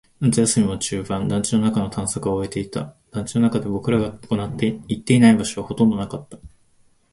[0.19, 1.27] 夏休みも中盤。
[1.27, 2.95] 団地の中の探索は終えていた。
[3.11, 6.39] 団地の中で僕らが行っていない場所はほとんどなかった。